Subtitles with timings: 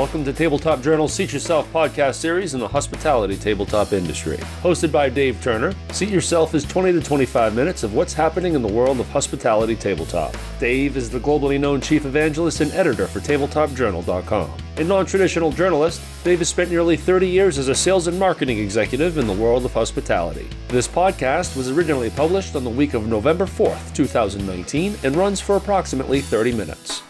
[0.00, 4.38] Welcome to Tabletop Journal's Seat Yourself podcast series in the hospitality tabletop industry.
[4.62, 8.62] Hosted by Dave Turner, Seat Yourself is 20 to 25 minutes of what's happening in
[8.62, 10.34] the world of hospitality tabletop.
[10.58, 14.50] Dave is the globally known chief evangelist and editor for tabletopjournal.com.
[14.78, 18.58] A non traditional journalist, Dave has spent nearly 30 years as a sales and marketing
[18.58, 20.48] executive in the world of hospitality.
[20.68, 25.56] This podcast was originally published on the week of November 4th, 2019, and runs for
[25.56, 27.02] approximately 30 minutes.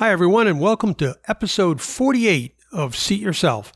[0.00, 3.70] Hi, everyone, and welcome to episode 48 of Seat Yourself.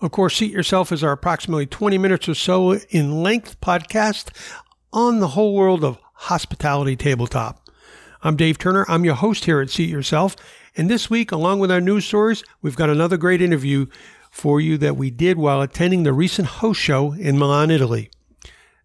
[0.00, 4.30] Of course, Seat Yourself is our approximately 20 minutes or so in length podcast
[4.92, 7.70] on the whole world of hospitality tabletop.
[8.24, 8.86] I'm Dave Turner.
[8.88, 10.34] I'm your host here at Seat Yourself.
[10.76, 13.86] And this week, along with our news stories, we've got another great interview
[14.32, 18.10] for you that we did while attending the recent host show in Milan, Italy.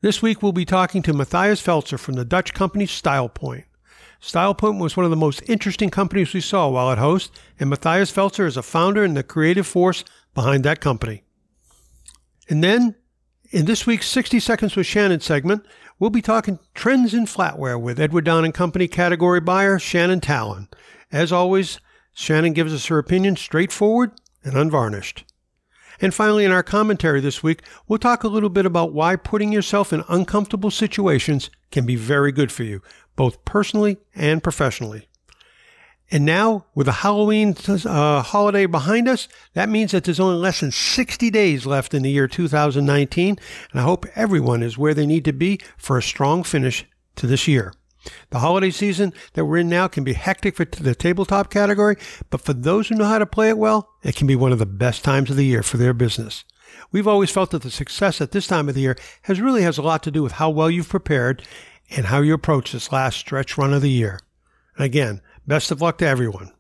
[0.02, 3.64] This week, we'll be talking to Matthias Feltzer from the Dutch company StylePoint.
[4.24, 8.10] StylePoint was one of the most interesting companies we saw while at Host, and Matthias
[8.10, 11.24] Feltzer is a founder and the creative force behind that company.
[12.48, 12.96] And then,
[13.52, 15.66] in this week's 60 Seconds with Shannon segment,
[16.00, 20.70] we'll be talking trends in flatware with Edward Don and Company category buyer Shannon Talon.
[21.12, 21.82] As always,
[22.14, 25.26] Shannon gives us her opinion straightforward and unvarnished.
[26.00, 29.52] And finally, in our commentary this week, we'll talk a little bit about why putting
[29.52, 32.82] yourself in uncomfortable situations can be very good for you,
[33.16, 35.08] both personally and professionally.
[36.11, 40.59] And now, with the Halloween uh, holiday behind us, that means that there's only less
[40.59, 43.39] than 60 days left in the year 2019,
[43.72, 47.25] and I hope everyone is where they need to be for a strong finish to
[47.25, 47.73] this year.
[48.30, 51.95] The holiday season that we're in now can be hectic for the tabletop category,
[52.30, 54.59] but for those who know how to play it well, it can be one of
[54.59, 56.44] the best times of the year for their business.
[56.92, 59.77] We've always felt that the success at this time of the year has really has
[59.77, 61.44] a lot to do with how well you've prepared
[61.89, 64.20] and how you approach this last stretch run of the year.
[64.76, 66.52] And again, best of luck to everyone.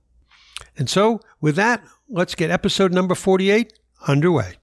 [0.77, 3.73] And so, with that, let's get episode number 48
[4.07, 4.55] underway.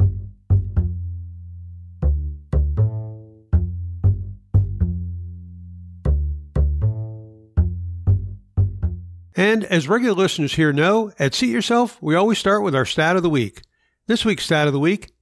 [9.36, 13.16] And as regular listeners here know, at Seat Yourself, we always start with our stat
[13.16, 13.62] of the week.
[14.06, 15.12] This week's stat of the week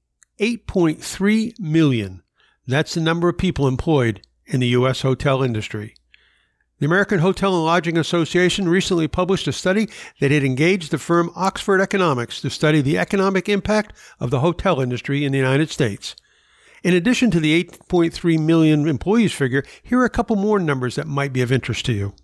[0.40, 2.22] 8.3 million.
[2.66, 5.02] That's the number of people employed in the U.S.
[5.02, 5.94] hotel industry.
[6.80, 9.88] The American Hotel and Lodging Association recently published a study
[10.20, 14.80] that had engaged the firm Oxford Economics to study the economic impact of the hotel
[14.80, 16.14] industry in the United States.
[16.84, 21.08] In addition to the 8.3 million employees figure, here are a couple more numbers that
[21.08, 22.14] might be of interest to you.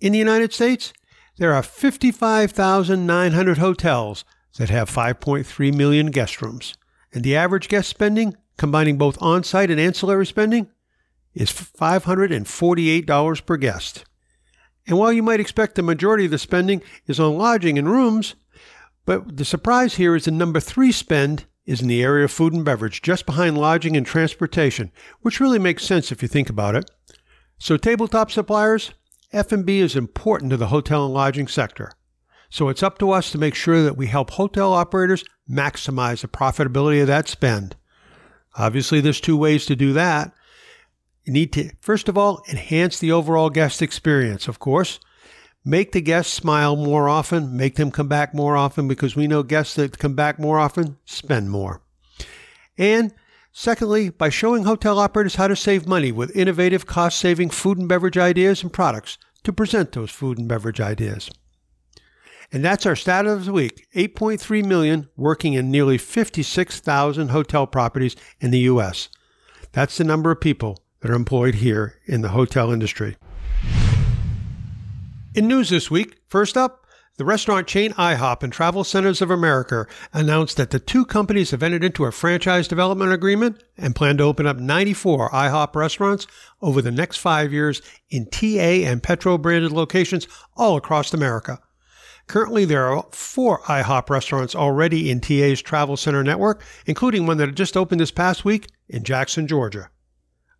[0.00, 0.94] In the United States,
[1.36, 4.24] there are 55,900 hotels
[4.56, 6.74] that have 5.3 million guest rooms,
[7.12, 10.68] and the average guest spending, combining both on site and ancillary spending,
[11.34, 14.04] is $548 per guest.
[14.86, 18.34] And while you might expect the majority of the spending is on lodging and rooms,
[19.04, 22.52] but the surprise here is the number three spend is in the area of food
[22.52, 26.74] and beverage, just behind lodging and transportation, which really makes sense if you think about
[26.74, 26.90] it.
[27.58, 28.92] So tabletop suppliers,
[29.32, 31.92] F&B is important to the hotel and lodging sector.
[32.50, 36.28] So it's up to us to make sure that we help hotel operators maximize the
[36.28, 37.76] profitability of that spend.
[38.56, 40.32] Obviously, there's two ways to do that.
[41.24, 44.98] You need to, first of all, enhance the overall guest experience, of course.
[45.64, 49.44] Make the guests smile more often, make them come back more often because we know
[49.44, 51.82] guests that come back more often spend more.
[52.76, 53.14] And
[53.52, 57.88] secondly, by showing hotel operators how to save money with innovative cost saving food and
[57.88, 61.30] beverage ideas and products to present those food and beverage ideas.
[62.50, 68.16] And that's our stat of the week 8.3 million working in nearly 56,000 hotel properties
[68.40, 69.08] in the U.S.
[69.70, 73.16] That's the number of people that are employed here in the hotel industry.
[75.34, 76.86] In news this week, first up,
[77.18, 81.62] the restaurant chain IHOP and Travel Centers of America announced that the two companies have
[81.62, 86.26] entered into a franchise development agreement and plan to open up 94 IHOP restaurants
[86.62, 90.26] over the next five years in TA and Petro branded locations
[90.56, 91.58] all across America.
[92.28, 97.54] Currently, there are four IHOP restaurants already in TA's Travel Center network, including one that
[97.54, 99.90] just opened this past week in Jackson, Georgia.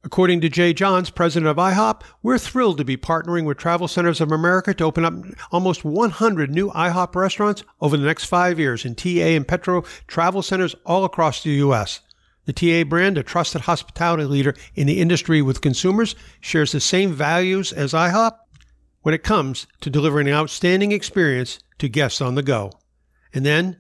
[0.05, 4.21] According to Jay Johns, president of IHOP, we're thrilled to be partnering with Travel Centers
[4.21, 5.15] of America to open up
[5.53, 10.43] almost 100 new IHOP restaurants over the next five years in TA and Petro travel
[10.43, 12.01] centers all across the U.S.
[12.47, 17.13] The TA brand, a trusted hospitality leader in the industry with consumers, shares the same
[17.13, 18.37] values as IHOP
[19.03, 22.73] when it comes to delivering an outstanding experience to guests on the go.
[23.33, 23.77] And then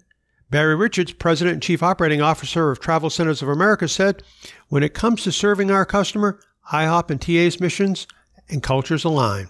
[0.52, 4.22] Barry Richards, President and Chief Operating Officer of Travel Centers of America, said,
[4.68, 6.38] When it comes to serving our customer,
[6.70, 8.06] IHOP and TA's missions
[8.50, 9.48] and cultures align.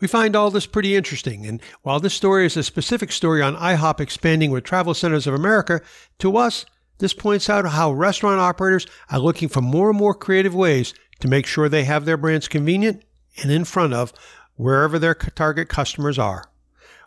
[0.00, 3.56] We find all this pretty interesting, and while this story is a specific story on
[3.56, 5.82] IHOP expanding with Travel Centers of America,
[6.20, 6.64] to us,
[6.96, 11.28] this points out how restaurant operators are looking for more and more creative ways to
[11.28, 13.04] make sure they have their brands convenient
[13.42, 14.14] and in front of
[14.54, 16.46] wherever their target customers are.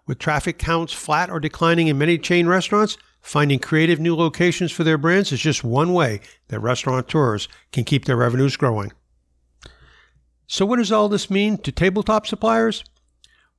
[0.08, 4.84] With traffic counts flat or declining in many chain restaurants, finding creative new locations for
[4.84, 8.92] their brands is just one way that restaurateurs can keep their revenues growing.
[10.48, 12.84] So, what does all this mean to tabletop suppliers?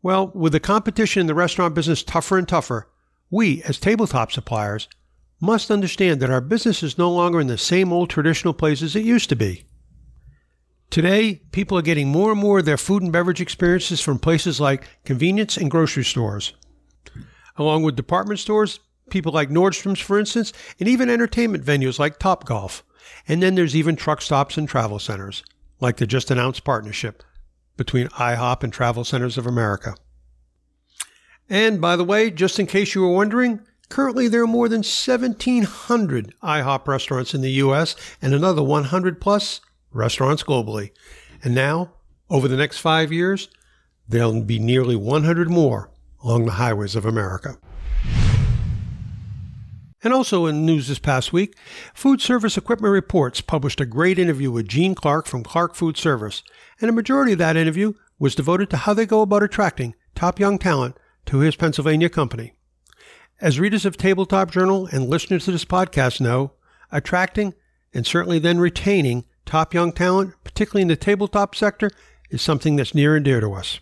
[0.02, 2.88] Well, with the competition in the restaurant business tougher and tougher,
[3.30, 4.88] we, as tabletop suppliers,
[5.40, 9.04] must understand that our business is no longer in the same old traditional places it
[9.04, 9.64] used to be.
[10.92, 14.60] Today, people are getting more and more of their food and beverage experiences from places
[14.60, 16.52] like convenience and grocery stores.
[17.56, 18.78] Along with department stores,
[19.08, 22.82] people like Nordstrom's, for instance, and even entertainment venues like Topgolf.
[23.26, 25.42] And then there's even truck stops and travel centers,
[25.80, 27.22] like the just announced partnership
[27.78, 29.94] between IHOP and Travel Centers of America.
[31.48, 34.80] And by the way, just in case you were wondering, currently there are more than
[34.80, 37.96] 1,700 IHOP restaurants in the U.S.
[38.20, 39.62] and another 100 plus
[39.92, 40.90] restaurants globally.
[41.42, 41.92] And now,
[42.30, 43.48] over the next five years,
[44.08, 45.90] there'll be nearly 100 more
[46.22, 47.58] along the highways of America.
[50.04, 51.56] And also in news this past week,
[51.94, 56.42] Food Service Equipment Reports published a great interview with Gene Clark from Clark Food Service,
[56.80, 60.40] and a majority of that interview was devoted to how they go about attracting top
[60.40, 60.96] young talent
[61.26, 62.54] to his Pennsylvania company.
[63.40, 66.52] As readers of Tabletop Journal and listeners to this podcast know,
[66.90, 67.54] attracting
[67.94, 71.90] and certainly then retaining top young talent, particularly in the tabletop sector,
[72.30, 73.80] is something that's near and dear to us.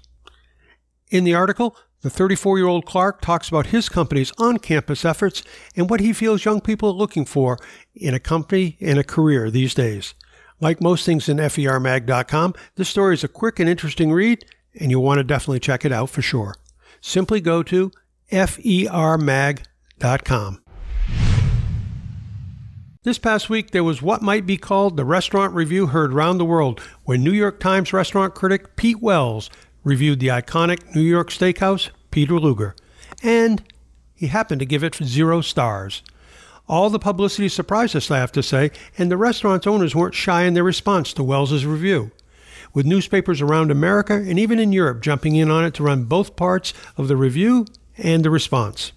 [1.10, 5.42] In the article, the 34 year old Clark talks about his company's on campus efforts
[5.76, 7.58] and what he feels young people are looking for
[7.94, 10.14] in a company and a career these days.
[10.60, 14.44] Like most things in FERmag.com, this story is a quick and interesting read,
[14.78, 16.54] and you'll want to definitely check it out for sure.
[17.00, 17.90] Simply go to
[18.30, 19.62] FERmag.com.
[23.02, 26.44] This past week, there was what might be called the restaurant review heard round the
[26.44, 29.48] world when New York Times restaurant critic Pete Wells
[29.82, 32.76] reviewed the iconic New York steakhouse, Peter Luger,
[33.22, 33.62] and
[34.14, 36.02] he happened to give it zero stars.
[36.68, 40.42] All the publicity surprised us, I have to say, and the restaurant's owners weren't shy
[40.42, 42.10] in their response to Wells's review.
[42.74, 46.36] With newspapers around America and even in Europe jumping in on it to run both
[46.36, 47.64] parts of the review
[47.96, 48.92] and the response.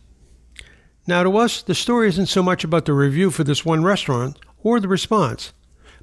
[1.05, 4.39] Now, to us, the story isn't so much about the review for this one restaurant
[4.63, 5.51] or the response,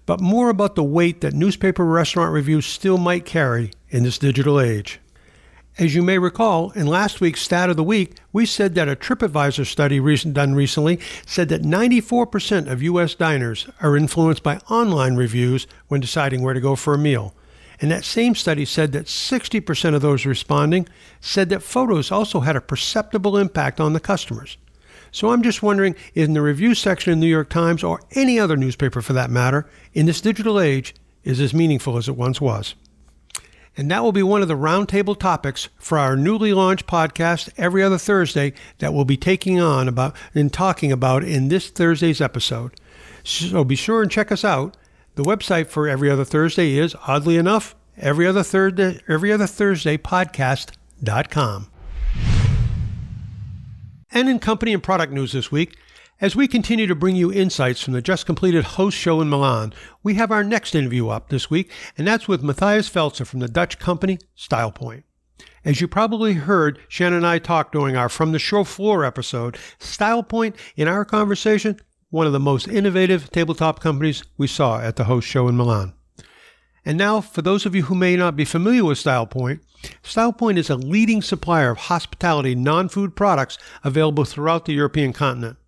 [0.05, 4.61] but more about the weight that newspaper restaurant reviews still might carry in this digital
[4.61, 5.00] age.
[5.79, 8.97] As you may recall, in last week's Stat of the Week, we said that a
[8.97, 13.14] TripAdvisor study recent, done recently said that 94% of U.S.
[13.14, 17.35] diners are influenced by online reviews when deciding where to go for a meal.
[17.81, 20.87] And that same study said that 60% of those responding
[21.23, 24.58] said that photos also had a perceptible impact on the customers.
[25.12, 28.38] So I'm just wondering in the review section in the New York Times, or any
[28.38, 32.40] other newspaper for that matter, in this digital age, is as meaningful as it once
[32.40, 32.74] was.
[33.76, 37.82] And that will be one of the roundtable topics for our newly launched podcast every
[37.82, 42.72] other Thursday that we'll be taking on about and talking about in this Thursday's episode.
[43.22, 44.76] So be sure and check us out.
[45.14, 49.96] The website for every other Thursday is, oddly enough, every other Thursday, every other Thursday
[49.96, 51.69] podcast.com.
[54.12, 55.76] And in company and product news this week,
[56.21, 59.73] as we continue to bring you insights from the just completed host show in Milan,
[60.02, 63.49] we have our next interview up this week, and that's with Matthias Felzer from the
[63.49, 65.05] Dutch company StylePoint.
[65.64, 69.57] As you probably heard Shannon and I talk during our From the Show Floor episode,
[69.79, 75.05] StylePoint, in our conversation, one of the most innovative tabletop companies we saw at the
[75.05, 75.95] host show in Milan.
[76.84, 79.60] And now, for those of you who may not be familiar with StylePoint,
[80.02, 85.58] StylePoint is a leading supplier of hospitality non food products available throughout the European continent.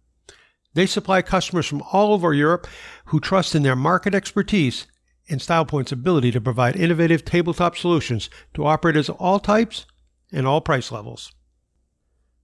[0.75, 2.66] They supply customers from all over Europe
[3.07, 4.87] who trust in their market expertise
[5.28, 9.87] and StylePoint's ability to provide innovative tabletop solutions to operators of all types
[10.33, 11.33] and all price levels.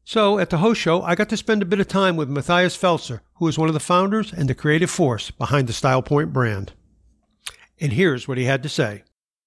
[0.04, 2.76] So, at the host show, I got to spend a bit of time with Matthias
[2.76, 6.72] Felzer, who is one of the founders and the creative force behind the StylePoint brand.
[7.80, 9.04] And here's what he had to say.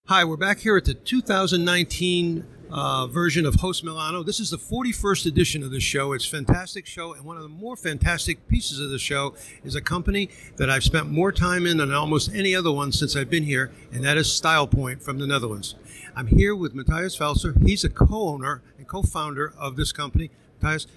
[0.08, 4.24] Hi, we're back here at the 2019 uh, version of Host Milano.
[4.24, 6.14] This is the 41st edition of the show.
[6.14, 9.36] It's a fantastic show, and one of the more fantastic pieces of the show
[9.66, 13.18] is a company that I've spent more time in than almost any other one since
[13.18, 15.76] I've been here, and that is StylePoint from the Netherlands.
[16.16, 17.62] I'm here with Matthias Felzer.
[17.68, 20.32] He's a co-owner and co-founder of this company.
[20.62, 20.88] Matthias,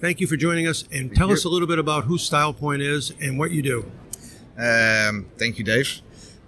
[0.00, 3.12] thank you for joining us, and tell us a little bit about who StylePoint is
[3.20, 3.92] and what you do.
[4.58, 6.00] Um, thank you, Dave.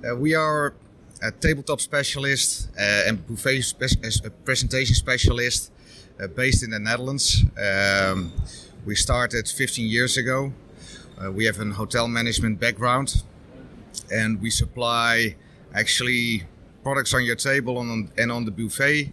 [0.04, 0.74] Uh, we are
[1.22, 5.72] a tabletop specialist uh, and buffet spe- presentation specialist
[6.20, 7.42] uh, based in the Netherlands.
[7.56, 8.32] Um,
[8.84, 10.52] we started 15 years ago.
[11.16, 13.22] Uh, we have a hotel management background
[14.12, 15.36] and we supply
[15.74, 16.42] actually
[16.82, 19.10] products on your table and on the buffet.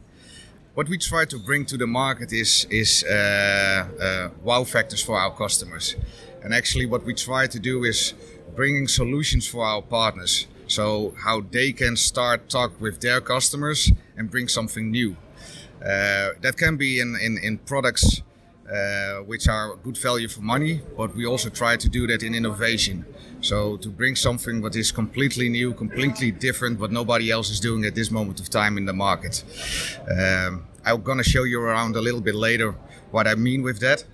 [0.74, 5.18] What we try to bring to the market is, is uh, uh, wow factors for
[5.18, 5.96] our customers.
[6.44, 8.14] And actually, what we try to do is
[8.56, 10.48] bringing solutions for our partners.
[10.72, 15.18] So, how they can start talk with their customers and bring something new.
[15.82, 18.22] Uh, that can be in, in, in products
[18.72, 22.34] uh, which are good value for money, but we also try to do that in
[22.34, 23.06] innovation.
[23.42, 27.84] So to bring something that is completely new, completely different, what nobody else is doing
[27.84, 29.44] at this moment of time in the market.
[30.10, 32.76] Um, I'm gonna show you around a little bit later
[33.12, 34.06] what I mean with that.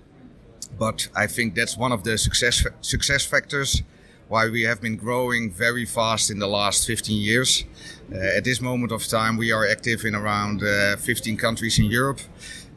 [0.76, 3.82] But I think that's one of the success success factors
[4.28, 7.64] why we have been growing very fast in the last 15 years.
[8.12, 11.86] Uh, at this moment of time, we are active in around uh, 15 countries in
[11.86, 12.20] Europe.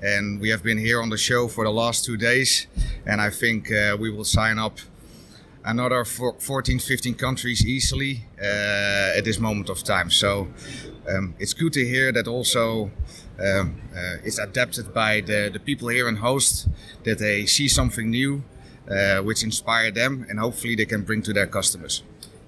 [0.01, 2.67] And we have been here on the show for the last two days.
[3.05, 4.79] And I think uh, we will sign up
[5.65, 10.09] another 14, 15 countries easily uh, at this moment of time.
[10.09, 10.47] So
[11.07, 12.91] um, it's good to hear that also
[13.39, 16.69] um, uh, it's adapted by the, the people here in host
[17.03, 18.43] that they see something new
[18.89, 22.03] uh, which inspire them and hopefully they can bring to their customers.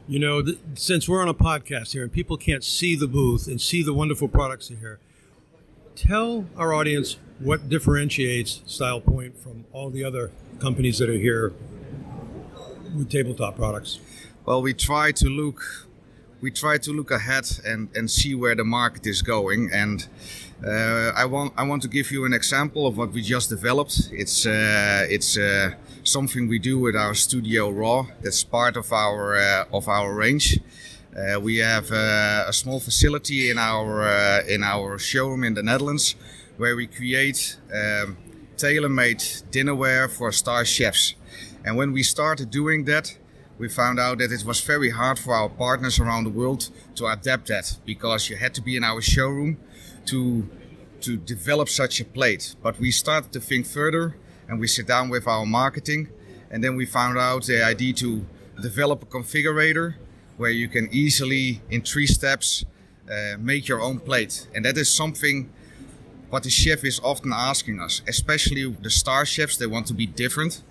[0.08, 3.48] You know, th- since we're on a podcast here and people can't see the booth
[3.48, 5.00] and see the wonderful products in here,
[5.96, 11.54] tell our audience what differentiates StylePoint from all the other companies that are here
[12.96, 14.00] with tabletop products?
[14.46, 15.88] Well, we try to look
[16.44, 19.70] we try to look ahead and, and see where the market is going.
[19.72, 20.06] And
[20.66, 24.10] uh, I want I want to give you an example of what we just developed.
[24.12, 25.72] It's uh, it's uh,
[26.04, 28.08] something we do with our Studio Raw.
[28.22, 30.60] That's part of our uh, of our range.
[31.16, 36.16] Uh, we have uh, a small facility in our in our showroom in the Netherlands
[36.58, 38.18] where we create um,
[38.58, 39.18] tailor-made
[39.52, 41.16] dinnerware for star chefs.
[41.66, 43.18] And when we started doing that,
[43.58, 47.08] we found out that it was very hard for our partners around the world to
[47.08, 49.58] adapt that because you had to be in our showroom
[50.06, 50.48] to
[51.02, 52.56] to develop such a plate.
[52.62, 54.16] But we started to think further
[54.54, 56.08] and we sit down with our marketing
[56.52, 58.24] and then we found out the idea to
[58.62, 59.96] develop a configurator
[60.38, 62.64] where you can easily in three steps
[63.10, 65.50] uh, make your own plate and that is something
[66.30, 70.06] what the chef is often asking us especially the star chefs they want to be
[70.06, 70.62] different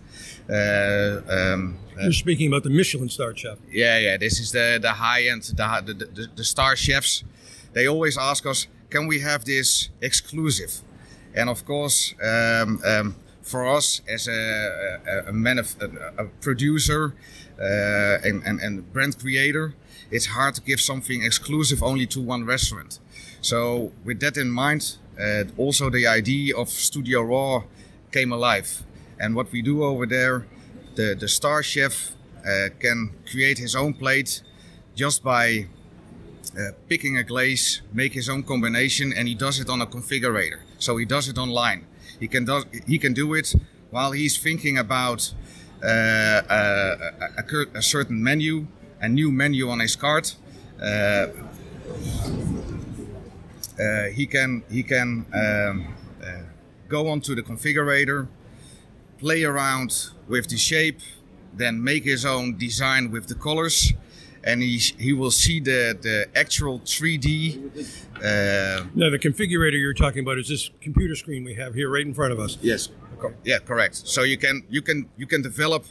[0.49, 3.59] uh, um, You're speaking about the Michelin star chef.
[3.71, 4.17] Yeah, yeah.
[4.19, 7.25] This is the the high end, the, the, the, the star chefs.
[7.73, 10.73] They always ask us, can we have this exclusive?
[11.35, 17.15] And of course, um, um, for us as a, a, a, a, a producer
[17.61, 19.75] uh, and, and, and, brand creator,
[20.11, 22.99] it's hard to give something exclusive only to one restaurant.
[23.41, 27.65] So, with that in mind, uh, also the idea of Studio Raw
[28.11, 28.85] came alive.
[29.19, 30.47] And what we do over there,
[30.95, 32.13] the, the star chef
[32.47, 34.43] uh, can create his own plate
[34.95, 35.67] just by
[36.59, 40.61] uh, picking a glaze, make his own combination, and he does it on a configurator.
[40.79, 41.87] So he does it online.
[42.21, 43.55] He can do, he can do it
[43.91, 45.33] while he's thinking about
[45.83, 46.97] uh, a,
[47.39, 48.67] a, a, certain menu,
[49.01, 50.37] a new menu on his cart.
[50.81, 51.27] Uh,
[53.81, 55.87] uh, he can he can um,
[56.23, 56.43] uh,
[56.89, 58.29] go onto the configurator,
[59.19, 61.01] play around with the shape,
[61.53, 63.93] then make his own design with the colors,
[64.45, 67.73] and he he will see the the actual 3D.
[68.23, 72.07] Uh, now the configurator you're talking about is this computer screen we have here right
[72.07, 72.57] in front of us.
[72.63, 72.89] Yes.
[73.45, 73.97] Yeah, correct.
[74.07, 75.85] So you can you can you can develop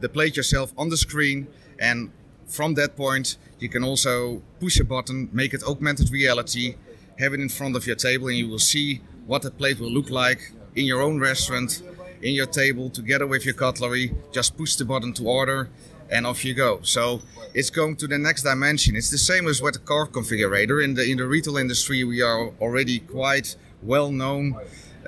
[0.00, 1.46] the plate yourself on the screen,
[1.78, 2.10] and
[2.46, 6.76] from that point you can also push a button, make it augmented reality,
[7.18, 9.90] have it in front of your table, and you will see what the plate will
[9.90, 11.82] look like in your own restaurant
[12.22, 14.14] in your table together with your cutlery.
[14.32, 15.68] Just push the button to order
[16.10, 16.80] and off you go.
[16.82, 17.22] So
[17.54, 18.96] it's going to the next dimension.
[18.96, 20.82] It's the same as with the car configurator.
[20.82, 24.54] In the in the retail industry, we are already quite well known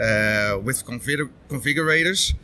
[0.01, 2.35] uh, with config- configurators.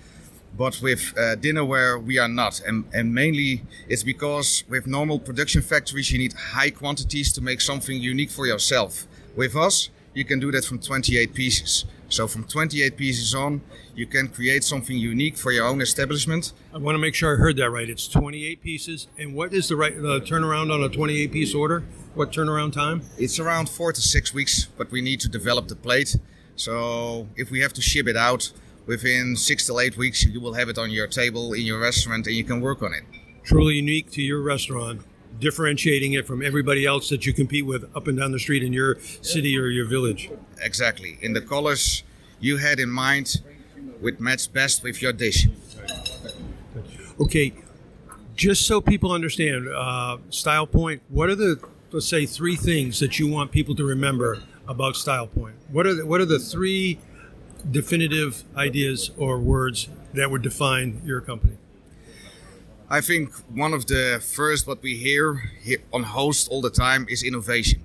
[0.57, 2.61] But with uh, dinnerware, we are not.
[2.67, 7.61] And, and mainly it's because with normal production factories, you need high quantities to make
[7.61, 9.07] something unique for yourself.
[9.37, 11.85] With us, you can do that from 28 pieces.
[12.11, 13.61] So from 28 pieces on,
[13.95, 16.53] you can create something unique for your own establishment.
[16.73, 17.89] I want to make sure I heard that right.
[17.89, 19.09] It's 28 pieces.
[19.19, 21.85] And what is the right the turnaround on a 28 piece order?
[22.15, 23.03] What turnaround time?
[23.19, 26.17] It's around four to six weeks, but we need to develop the plate.
[26.57, 28.53] So if we have to ship it out
[28.87, 32.27] within six to eight weeks, you will have it on your table in your restaurant
[32.27, 33.03] and you can work on it.
[33.45, 35.03] Truly unique to your restaurant
[35.39, 38.73] differentiating it from everybody else that you compete with up and down the street in
[38.73, 40.31] your city or your village.
[40.61, 41.19] Exactly.
[41.23, 42.03] In the colors
[42.41, 43.43] you had in mind,
[44.01, 45.47] which match best with your dish.
[47.21, 47.53] Okay,
[48.37, 51.03] just so people understand, uh, Style Point.
[51.09, 55.27] What are the let's say three things that you want people to remember about Style
[55.27, 55.57] Point?
[55.71, 56.99] What are the, what are the three
[57.71, 61.57] definitive ideas or words that would define your company?
[62.91, 65.43] I think one of the first what we hear,
[65.93, 67.83] on host all the time is innovation.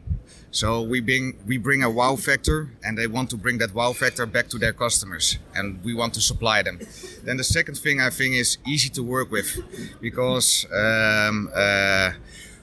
[0.51, 3.91] So we bring we bring a wow factor, and they want to bring that wow
[3.91, 6.79] factor back to their customers, and we want to supply them.
[7.25, 9.59] Then the second thing I think is easy to work with,
[9.99, 12.11] because um, uh,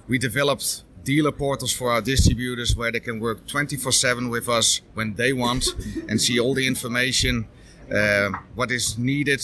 [0.09, 5.15] we developed dealer portals for our distributors where they can work 24/7 with us when
[5.15, 5.75] they want
[6.09, 7.49] and see all the information,
[7.95, 9.43] uh, what is needed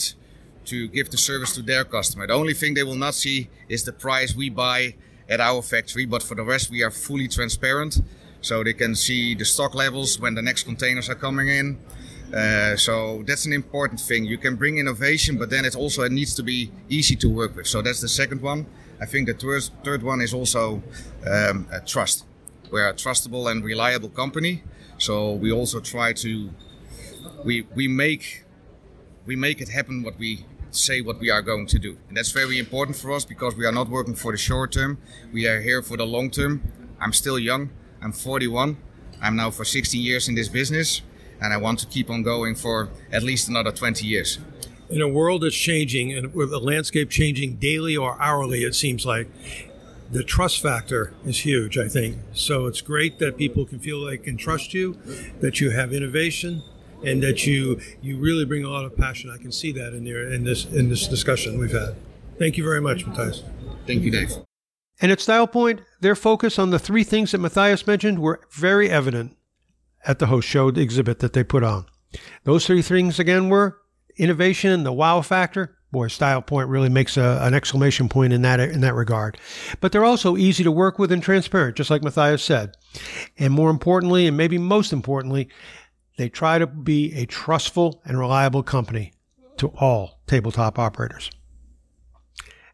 [0.67, 2.27] to give the service to their customer.
[2.27, 4.95] The only thing they will not see is the price we buy
[5.29, 8.01] at our factory, but for the rest, we are fully transparent.
[8.41, 11.79] So they can see the stock levels when the next containers are coming in.
[12.33, 14.25] Uh, so that's an important thing.
[14.25, 17.55] You can bring innovation, but then it also it needs to be easy to work
[17.55, 17.67] with.
[17.67, 18.65] So that's the second one.
[19.01, 20.83] I think the third, third one is also
[21.25, 22.25] um, trust.
[22.71, 24.63] We're a trustable and reliable company.
[24.97, 26.49] So we also try to
[27.45, 28.43] we we make
[29.25, 30.45] we make it happen what we
[30.77, 31.97] say what we are going to do.
[32.07, 34.97] And that's very important for us because we are not working for the short term.
[35.33, 36.61] We are here for the long term.
[36.99, 37.69] I'm still young.
[38.01, 38.77] I'm 41.
[39.21, 41.01] I'm now for 16 years in this business
[41.41, 44.39] and I want to keep on going for at least another 20 years.
[44.89, 49.05] In a world that's changing and with the landscape changing daily or hourly, it seems
[49.05, 49.27] like
[50.09, 52.17] the trust factor is huge, I think.
[52.33, 54.97] So it's great that people can feel they can trust you,
[55.41, 56.63] that you have innovation,
[57.05, 59.29] and that you you really bring a lot of passion.
[59.29, 61.95] I can see that in there in this in this discussion we've had.
[62.37, 63.43] Thank you very much, Matthias.
[63.85, 64.31] Thank you, Dave.
[64.99, 69.37] And at StylePoint, their focus on the three things that Matthias mentioned were very evident
[70.05, 71.85] at the host show exhibit that they put on.
[72.43, 73.77] Those three things again were
[74.17, 75.75] innovation, and the wow factor.
[75.89, 79.37] Boy, Style Point really makes a, an exclamation point in that in that regard.
[79.79, 82.75] But they're also easy to work with and transparent, just like Matthias said.
[83.37, 85.47] And more importantly, and maybe most importantly,
[86.17, 89.13] they try to be a trustful and reliable company
[89.57, 91.31] to all tabletop operators.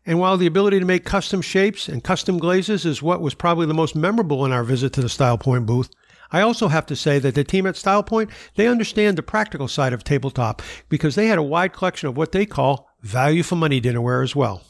[0.06, 3.66] And while the ability to make custom shapes and custom glazes is what was probably
[3.66, 5.90] the most memorable in our visit to the Style Point booth,
[6.32, 9.68] I also have to say that the team at Style Point, they understand the practical
[9.68, 13.56] side of tabletop because they had a wide collection of what they call value for
[13.56, 14.64] money dinnerware as well.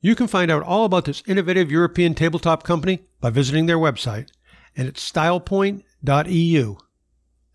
[0.00, 4.28] You can find out all about this innovative European tabletop company by visiting their website,
[4.76, 6.76] and it's stylepoint.eu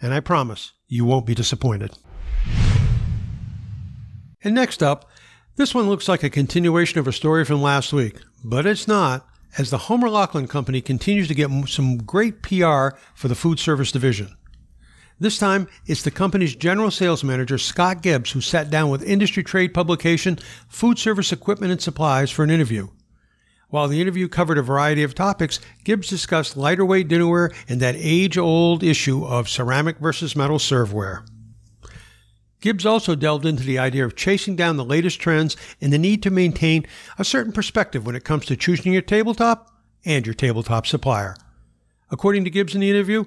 [0.02, 1.92] and I promise you won't be disappointed.
[4.44, 5.10] And next up,
[5.56, 9.28] this one looks like a continuation of a story from last week, but it's not,
[9.58, 13.92] as the Homer Laughlin Company continues to get some great PR for the food service
[13.92, 14.36] division.
[15.20, 19.44] This time, it's the company's general sales manager, Scott Gibbs, who sat down with industry
[19.44, 22.88] trade publication Food Service Equipment and Supplies for an interview.
[23.72, 27.96] While the interview covered a variety of topics, Gibbs discussed lighter weight dinnerware and that
[27.98, 31.26] age old issue of ceramic versus metal serveware.
[32.60, 36.22] Gibbs also delved into the idea of chasing down the latest trends and the need
[36.24, 36.86] to maintain
[37.18, 39.72] a certain perspective when it comes to choosing your tabletop
[40.04, 41.36] and your tabletop supplier.
[42.12, 43.24] According to Gibbs in the interview,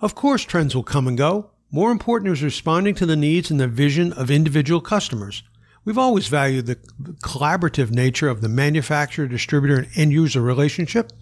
[0.00, 1.50] of course trends will come and go.
[1.70, 5.42] More important is responding to the needs and the vision of individual customers.
[5.84, 6.76] We've always valued the
[7.22, 11.12] collaborative nature of the manufacturer, distributor, and end user relationship.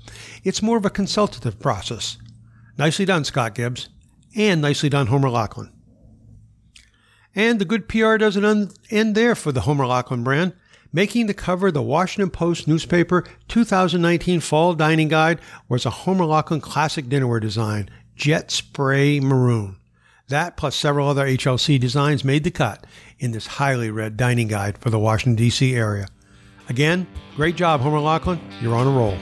[0.45, 2.17] It's more of a consultative process.
[2.79, 3.89] Nicely done, Scott Gibbs,
[4.37, 5.71] and nicely done, Homer Laughlin.
[7.35, 10.55] And the good PR doesn't end there for the Homer Laughlin brand.
[10.93, 16.27] Making the cover of the Washington Post newspaper 2019 Fall Dining Guide was a Homer
[16.27, 19.77] Laughlin classic dinnerware design, Jet Spray Maroon.
[20.29, 22.87] That, plus several other HLC designs, made the cut
[23.19, 25.75] in this highly read dining guide for the Washington, D.C.
[25.75, 26.09] area.
[26.69, 27.07] Again,
[27.37, 28.41] great job, Homer Laughlin.
[28.61, 29.19] You're on a roll.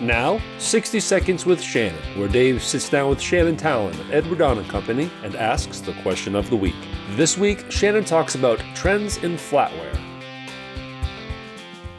[0.00, 4.64] Now, 60 Seconds with Shannon, where Dave sits down with Shannon Talon of Edward Don
[4.64, 6.74] Company and asks the question of the week.
[7.10, 9.96] This week, Shannon talks about trends in flatware.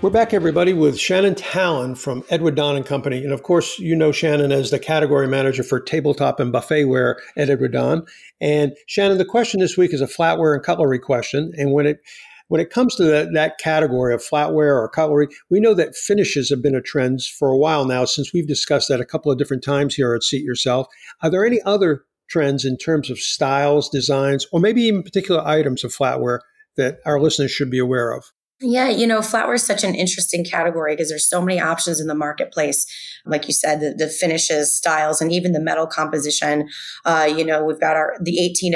[0.03, 3.95] We're back, everybody, with Shannon Talon from Edward Don and Company, and of course, you
[3.95, 8.05] know Shannon as the category manager for tabletop and buffetware at Edward Don.
[8.41, 12.01] And Shannon, the question this week is a flatware and cutlery question, and when it
[12.49, 16.49] when it comes to that, that category of flatware or cutlery, we know that finishes
[16.49, 19.37] have been a trend for a while now, since we've discussed that a couple of
[19.37, 20.87] different times here at Seat Yourself.
[21.21, 25.85] Are there any other trends in terms of styles, designs, or maybe even particular items
[25.85, 26.39] of flatware
[26.75, 28.25] that our listeners should be aware of?
[28.65, 32.07] Yeah, you know, flatware is such an interesting category because there's so many options in
[32.07, 32.85] the marketplace.
[33.25, 36.67] Like you said, the, the finishes, styles, and even the metal composition.
[37.05, 38.67] Uh, you know, we've got our the 180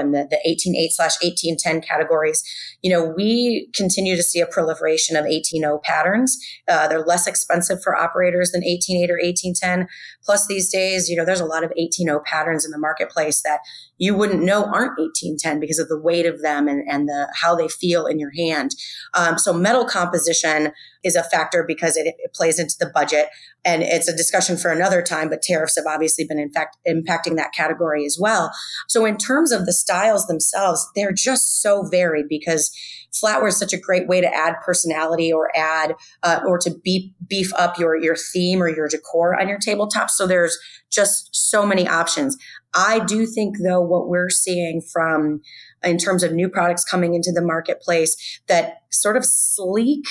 [0.00, 2.42] and the, the 188 slash 1810 categories.
[2.82, 6.38] You know, we continue to see a proliferation of 180 patterns.
[6.68, 9.88] Uh, they're less expensive for operators than 188 or 1810.
[10.24, 13.60] Plus, these days, you know, there's a lot of 180 patterns in the marketplace that
[13.98, 17.54] you wouldn't know aren't 1810 because of the weight of them and, and the how
[17.54, 18.72] they feel in your hand.
[19.14, 23.28] Um, so metal composition is a factor because it, it, plays into the budget
[23.64, 27.36] and it's a discussion for another time, but tariffs have obviously been in fact impacting
[27.36, 28.50] that category as well.
[28.88, 32.70] So in terms of the styles themselves, they're just so varied because
[33.12, 37.10] flatware is such a great way to add personality or add uh, or to beef,
[37.28, 40.58] beef up your your theme or your decor on your tabletop so there's
[40.90, 42.36] just so many options
[42.74, 45.40] i do think though what we're seeing from
[45.82, 50.04] in terms of new products coming into the marketplace that sort of sleek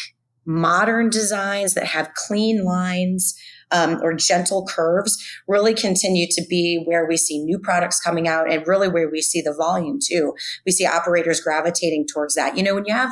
[0.46, 3.36] modern designs that have clean lines
[3.72, 8.52] um, or gentle curves really continue to be where we see new products coming out
[8.52, 10.34] and really where we see the volume too.
[10.66, 12.58] We see operators gravitating towards that.
[12.58, 13.12] You know, when you have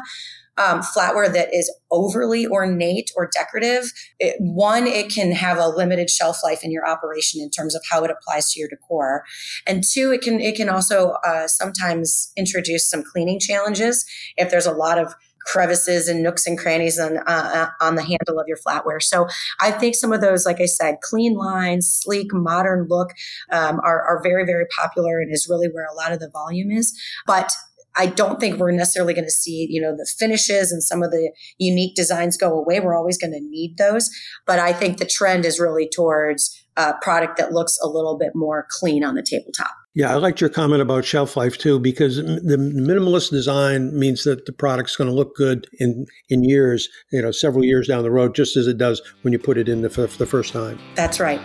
[0.58, 6.10] um, flatware that is overly ornate or decorative, it, one, it can have a limited
[6.10, 9.24] shelf life in your operation in terms of how it applies to your decor,
[9.66, 14.06] and two, it can it can also uh, sometimes introduce some cleaning challenges
[14.38, 18.02] if there's a lot of crevices and nooks and crannies on uh, uh, on the
[18.02, 19.02] handle of your flatware.
[19.02, 19.28] So
[19.60, 23.10] I think some of those, like I said, clean lines, sleek, modern look
[23.52, 26.72] um, are, are very very popular and is really where a lot of the volume
[26.72, 26.98] is.
[27.26, 27.52] But
[27.96, 31.12] I don't think we're necessarily going to see, you know, the finishes and some of
[31.12, 32.80] the unique designs go away.
[32.80, 34.10] We're always going to need those.
[34.48, 38.32] But I think the trend is really towards a product that looks a little bit
[38.34, 39.76] more clean on the tabletop.
[39.96, 44.48] Yeah, I liked your comment about shelf life too, because the minimalist design means that
[44.48, 48.10] the product's going to look good in in years, you know, several years down the
[48.10, 50.80] road, just as it does when you put it in the, for the first time.
[50.96, 51.40] That's right.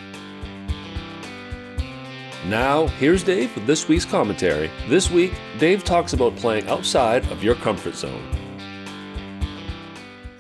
[2.47, 4.71] Now, here's Dave with this week's commentary.
[4.89, 8.25] This week, Dave talks about playing outside of your comfort zone.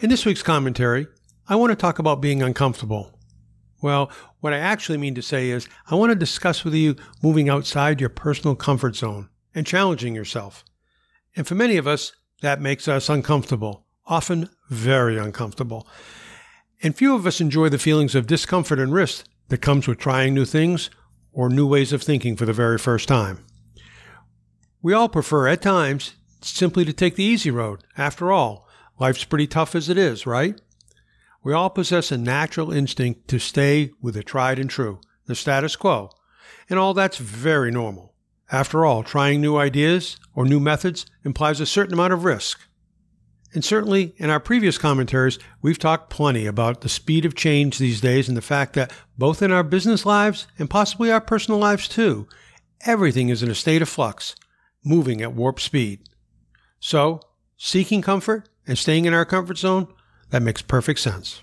[0.00, 1.08] In this week's commentary,
[1.46, 3.17] I want to talk about being uncomfortable.
[3.80, 4.10] Well,
[4.40, 8.00] what I actually mean to say is, I want to discuss with you moving outside
[8.00, 10.64] your personal comfort zone and challenging yourself.
[11.36, 12.12] And for many of us,
[12.42, 15.86] that makes us uncomfortable, often very uncomfortable.
[16.82, 20.34] And few of us enjoy the feelings of discomfort and risk that comes with trying
[20.34, 20.90] new things
[21.32, 23.44] or new ways of thinking for the very first time.
[24.82, 27.82] We all prefer, at times, simply to take the easy road.
[27.96, 30.60] After all, life's pretty tough as it is, right?
[31.48, 35.76] We all possess a natural instinct to stay with the tried and true, the status
[35.76, 36.10] quo,
[36.68, 38.12] and all that's very normal.
[38.52, 42.60] After all, trying new ideas or new methods implies a certain amount of risk.
[43.54, 48.02] And certainly in our previous commentaries, we've talked plenty about the speed of change these
[48.02, 51.88] days and the fact that both in our business lives and possibly our personal lives
[51.88, 52.28] too,
[52.82, 54.36] everything is in a state of flux,
[54.84, 56.10] moving at warp speed.
[56.78, 57.22] So,
[57.56, 59.94] seeking comfort and staying in our comfort zone
[60.30, 61.42] that makes perfect sense.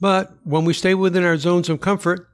[0.00, 2.28] But when we stay within our zones of comfort,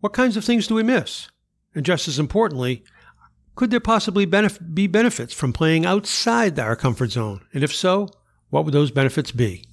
[0.00, 1.28] what kinds of things do we miss?
[1.74, 2.84] And just as importantly,
[3.54, 7.40] could there possibly benef- be benefits from playing outside our comfort zone?
[7.52, 8.08] And if so,
[8.50, 9.64] what would those benefits be?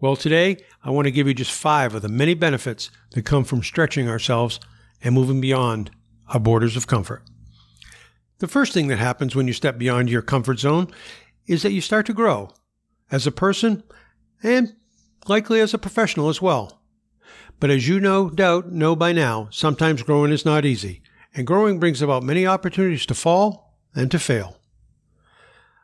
[0.00, 3.42] Well, today I want to give you just five of the many benefits that come
[3.44, 4.60] from stretching ourselves
[5.02, 5.90] and moving beyond
[6.28, 7.24] our borders of comfort.
[8.38, 10.88] The first thing that happens when you step beyond your comfort zone
[11.48, 12.50] is that you start to grow
[13.10, 13.82] as a person
[14.42, 14.74] and
[15.26, 16.80] likely as a professional as well.
[17.60, 21.02] But as you no doubt know by now, sometimes growing is not easy,
[21.34, 24.56] and growing brings about many opportunities to fall and to fail.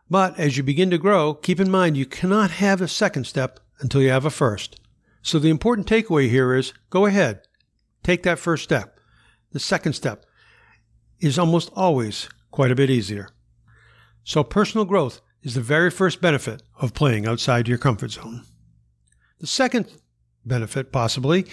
[0.09, 3.59] But as you begin to grow, keep in mind you cannot have a second step
[3.81, 4.79] until you have a first.
[5.23, 7.40] So the important takeaway here is go ahead,
[8.03, 9.01] take that first step.
[9.53, 10.27] The second step
[11.21, 13.31] is almost always quite a bit easier.
[14.23, 18.42] So personal growth is the very first benefit of playing outside your comfort zone.
[19.38, 19.87] The second
[20.44, 21.46] benefit, possibly,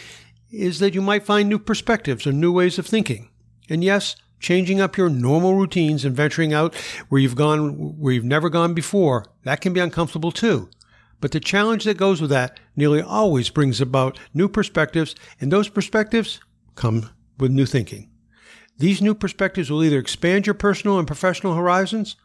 [0.49, 3.29] is that you might find new perspectives or new ways of thinking.
[3.69, 6.73] And yes, changing up your normal routines and venturing out
[7.09, 10.69] where you've gone where you've never gone before, that can be uncomfortable too.
[11.19, 15.69] But the challenge that goes with that nearly always brings about new perspectives, and those
[15.69, 16.39] perspectives
[16.75, 18.09] come with new thinking.
[18.77, 22.15] These new perspectives will either expand your personal and professional horizons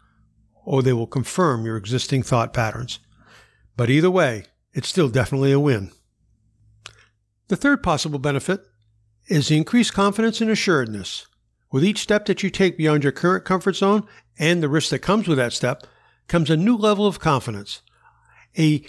[0.67, 2.99] or they will confirm your existing thought patterns.
[3.77, 5.93] But either way, it's still definitely a win.
[7.49, 8.61] The third possible benefit
[9.29, 11.27] is the increased confidence and assuredness.
[11.71, 14.07] With each step that you take beyond your current comfort zone
[14.39, 15.87] and the risk that comes with that step,
[16.27, 17.81] comes a new level of confidence.
[18.59, 18.85] a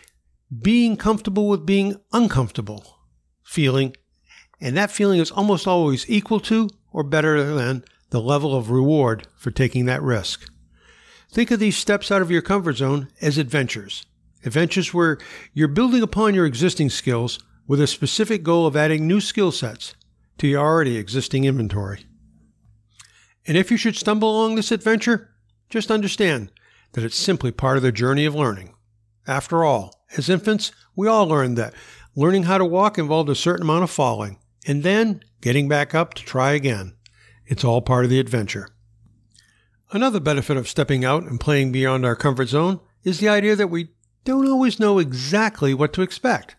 [0.61, 2.97] being comfortable with being uncomfortable
[3.43, 3.95] feeling,
[4.61, 9.27] and that feeling is almost always equal to or better than the level of reward
[9.35, 10.49] for taking that risk.
[11.31, 14.05] Think of these steps out of your comfort zone as adventures.
[14.45, 15.17] Adventures where
[15.53, 19.93] you're building upon your existing skills with a specific goal of adding new skill sets
[20.37, 22.05] to your already existing inventory.
[23.45, 25.29] And if you should stumble along this adventure,
[25.69, 26.51] just understand
[26.93, 28.73] that it's simply part of the journey of learning.
[29.27, 31.73] After all, as infants, we all learned that
[32.15, 36.13] learning how to walk involved a certain amount of falling, and then getting back up
[36.15, 36.95] to try again.
[37.45, 38.69] It's all part of the adventure.
[39.91, 43.69] Another benefit of stepping out and playing beyond our comfort zone is the idea that
[43.69, 43.89] we
[44.25, 46.57] don't always know exactly what to expect.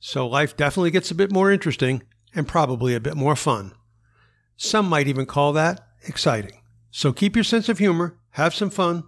[0.00, 3.72] So life definitely gets a bit more interesting and probably a bit more fun.
[4.56, 6.62] Some might even call that exciting.
[6.90, 9.04] So keep your sense of humor, have some fun,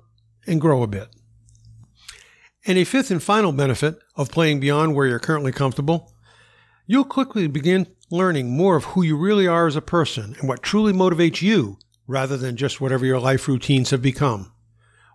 [0.47, 1.09] and grow a bit.
[2.67, 6.13] And a fifth and final benefit of playing beyond where you're currently comfortable,
[6.87, 10.63] you'll quickly begin learning more of who you really are as a person and what
[10.63, 11.79] truly motivates you
[12.11, 14.53] rather than just whatever your life routines have become.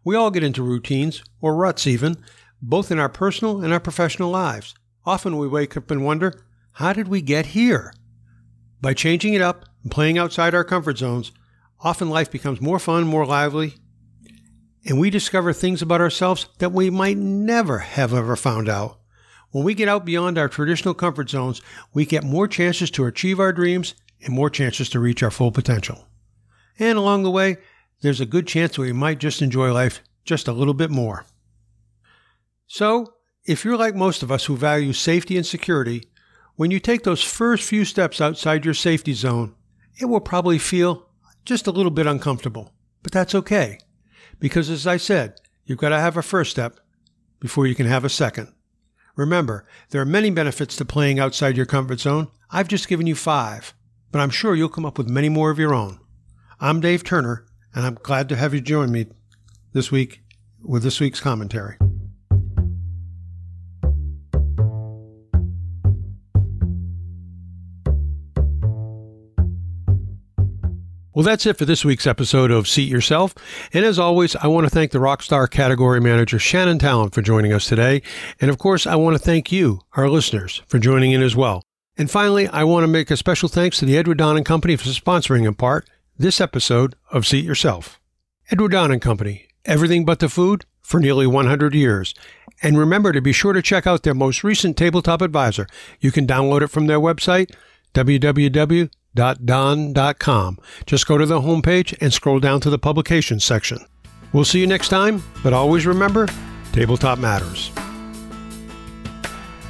[0.06, 2.16] We all get into routines, or ruts even,
[2.62, 4.74] both in our personal and our professional lives.
[5.06, 7.94] Often we wake up and wonder, how did we get here?
[8.82, 11.34] By changing it up and playing outside our comfort zones,
[11.82, 13.74] often life becomes more fun, more lively,
[14.86, 19.00] and we discover things about ourselves that we might never have ever found out.
[19.52, 21.62] When we get out beyond our traditional comfort zones,
[21.94, 25.52] we get more chances to achieve our dreams and more chances to reach our full
[25.52, 26.08] potential.
[26.80, 27.58] And along the way,
[28.02, 31.26] there's a good chance that we might just enjoy life just a little bit more.
[32.68, 33.14] So,
[33.46, 36.10] if you're like most of us who value safety and security,
[36.56, 39.56] when you take those first few steps outside your safety zone,
[40.00, 41.08] it will probably feel
[41.46, 42.74] just a little bit uncomfortable.
[43.04, 43.78] But that's okay.
[44.40, 46.80] Because as I said, you've got to have a first step
[47.40, 48.52] before you can have a second.
[49.16, 52.30] Remember, there are many benefits to playing outside your comfort zone.
[52.50, 53.74] I've just given you five,
[54.12, 56.00] but I'm sure you'll come up with many more of your own.
[56.60, 59.08] I'm Dave Turner, and I'm glad to have you join me
[59.74, 60.22] this week
[60.64, 61.76] with this week's commentary.
[71.14, 73.36] Well, that's it for this week's episode of Seat Yourself.
[73.74, 77.52] And as always, I want to thank the Rockstar category manager, Shannon Talon, for joining
[77.52, 78.02] us today.
[78.40, 81.64] And of course, I want to thank you, our listeners, for joining in as well.
[81.98, 84.76] And finally, I want to make a special thanks to the Edward Don and Company
[84.76, 88.00] for sponsoring in part this episode of Seat Yourself.
[88.50, 92.14] Edward Don and Company, everything but the food for nearly 100 years.
[92.62, 95.68] And remember to be sure to check out their most recent tabletop advisor.
[96.00, 97.54] You can download it from their website,
[97.94, 98.90] www.don.com.
[100.86, 103.80] Just go to the homepage and scroll down to the publications section.
[104.32, 106.28] We'll see you next time, but always remember
[106.72, 107.72] tabletop matters.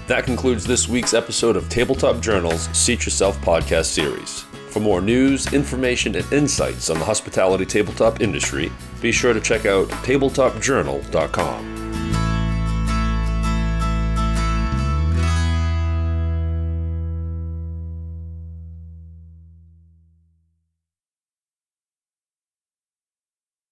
[0.08, 4.46] That concludes this week's episode of Tabletop Journal's Seat Yourself podcast series.
[4.76, 9.66] For more news, information, and insights on the hospitality tabletop industry, be sure to check
[9.66, 11.85] out tabletopjournal.com.